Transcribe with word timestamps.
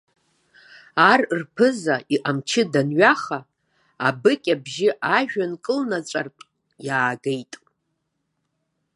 Ар 1.11 1.21
рԥыза 1.39 1.95
иҟамчы 2.15 2.63
данҩаха, 2.71 3.39
абыкь 4.07 4.49
абжьы 4.53 4.89
ажәҩан 5.15 5.53
кылнаҵәартә 5.63 6.43
иаагеит. 6.85 7.53